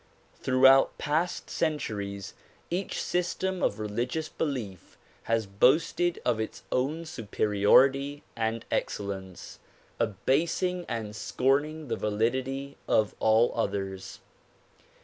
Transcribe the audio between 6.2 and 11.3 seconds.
of its own superiority and excellence, abasing and